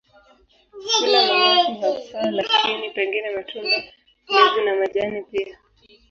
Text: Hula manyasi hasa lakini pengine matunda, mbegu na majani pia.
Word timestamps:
Hula 0.99 1.21
manyasi 1.27 1.77
hasa 2.13 2.31
lakini 2.31 2.89
pengine 2.89 3.29
matunda, 3.35 3.83
mbegu 4.29 4.65
na 4.65 4.75
majani 4.75 5.21
pia. 5.23 5.57